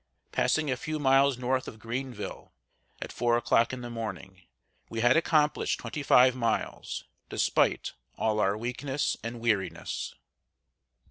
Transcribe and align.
Passing 0.31 0.71
a 0.71 0.77
few 0.77 0.97
miles 0.97 1.37
north 1.37 1.67
of 1.67 1.77
Greenville, 1.77 2.51
at 2.99 3.11
four 3.11 3.37
o'clock 3.37 3.71
in 3.71 3.81
the 3.81 3.89
morning, 3.91 4.41
we 4.89 5.01
had 5.01 5.15
accomplished 5.15 5.79
twenty 5.79 6.01
five 6.01 6.33
miles, 6.35 7.03
despite 7.29 7.93
all 8.15 8.39
our 8.39 8.57
weakness 8.57 9.15
and 9.23 9.39
weariness. 9.39 10.15